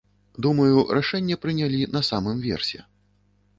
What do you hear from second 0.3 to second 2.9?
Думаю, рашэнне прынялі на самым версе.